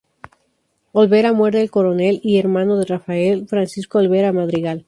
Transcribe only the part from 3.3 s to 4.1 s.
Francisco